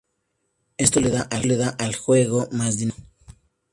[0.77, 1.29] Esto le da
[1.77, 3.05] al juego más dinamismo.